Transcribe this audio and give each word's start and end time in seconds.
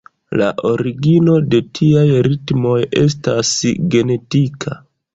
La 0.41 0.45
origino 0.69 1.35
de 1.51 1.59
tiaj 1.81 2.07
ritmoj 2.31 2.75
estas 3.05 3.55
genetika. 3.97 4.79